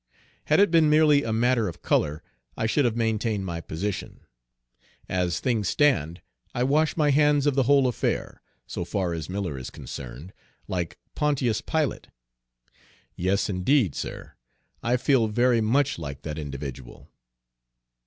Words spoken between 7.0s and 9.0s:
hands of the whole affair, so